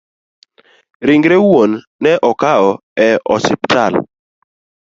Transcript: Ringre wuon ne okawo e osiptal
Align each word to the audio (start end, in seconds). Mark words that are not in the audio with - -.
Ringre 1.07 1.37
wuon 1.45 1.71
ne 2.03 2.11
okawo 2.29 2.69
e 3.07 3.09
osiptal 3.35 3.93